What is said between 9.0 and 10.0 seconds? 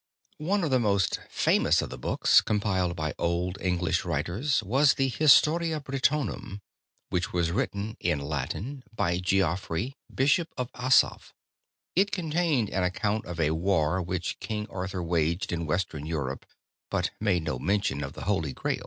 Geoffrey,